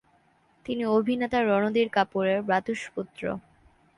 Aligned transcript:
তিনি 0.65 0.83
অভিনেতা 0.91 1.39
রণধীর 1.41 1.89
কাপুরের 1.89 2.39
ভ্রাতুষ্পুত্র। 2.41 3.21